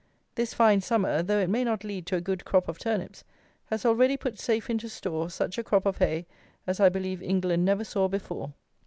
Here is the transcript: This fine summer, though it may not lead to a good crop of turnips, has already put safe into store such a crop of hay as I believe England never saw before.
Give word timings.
This 0.33 0.55
fine 0.55 0.81
summer, 0.81 1.21
though 1.21 1.37
it 1.37 1.49
may 1.51 1.63
not 1.63 1.83
lead 1.83 2.07
to 2.07 2.15
a 2.15 2.21
good 2.21 2.43
crop 2.43 2.67
of 2.67 2.79
turnips, 2.79 3.23
has 3.65 3.85
already 3.85 4.17
put 4.17 4.39
safe 4.39 4.67
into 4.67 4.89
store 4.89 5.29
such 5.29 5.59
a 5.59 5.63
crop 5.63 5.85
of 5.85 5.99
hay 5.99 6.25
as 6.65 6.79
I 6.79 6.89
believe 6.89 7.21
England 7.21 7.65
never 7.65 7.83
saw 7.83 8.07
before. 8.07 8.51